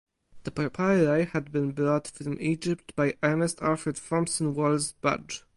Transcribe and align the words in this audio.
The 0.45 0.49
papyri 0.51 1.25
had 1.25 1.51
been 1.51 1.73
brought 1.73 2.07
from 2.07 2.41
Egypt 2.41 2.95
by 2.95 3.17
Ernest 3.21 3.61
Alfred 3.61 3.97
Thompson 3.97 4.55
Wallis 4.55 4.93
Budge. 4.93 5.43